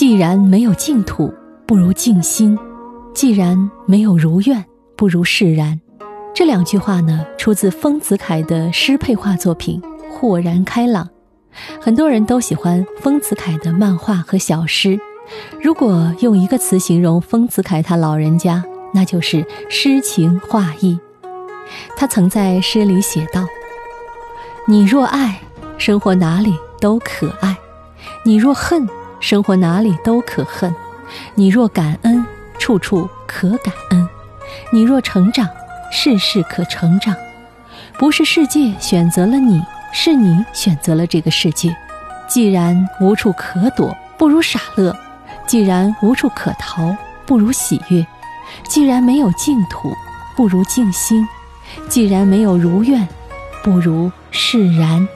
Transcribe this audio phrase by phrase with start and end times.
[0.00, 1.30] 既然没有净土，
[1.66, 2.56] 不如静心；
[3.12, 4.64] 既然没有如愿，
[4.96, 5.78] 不如释然。
[6.34, 9.78] 这两句话呢，出自丰子恺的诗配画作品
[10.10, 11.04] 《豁然开朗》。
[11.78, 14.98] 很多人都喜欢丰子恺的漫画和小诗。
[15.62, 18.64] 如果用一个词形容丰子恺他老人家，
[18.94, 20.98] 那就是诗情画意。
[21.94, 23.44] 他曾在诗里写道
[24.66, 25.42] ：“你若爱，
[25.76, 27.54] 生活哪里都可爱；
[28.24, 28.88] 你若恨，
[29.20, 30.72] 生活哪里都可恨；
[31.34, 32.26] 你若感恩，
[32.58, 34.04] 处处可感恩；
[34.72, 35.48] 你若成长，
[35.92, 37.14] 事事可成长。
[37.98, 41.74] 不是世界选择了你。”是你选择了这个世界，
[42.28, 44.92] 既然无处可躲，不如傻乐；
[45.48, 46.96] 既然无处可逃，
[47.26, 48.06] 不如喜悦；
[48.68, 49.92] 既然没有净土，
[50.36, 51.26] 不如静心；
[51.88, 53.08] 既然没有如愿，
[53.64, 55.08] 不如释然。